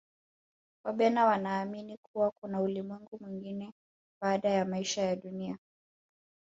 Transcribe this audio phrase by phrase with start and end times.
[0.85, 3.73] wabena wanaamini kuwa kuna ulimwengu mwingine
[4.21, 5.59] baada ya maisha ya duniani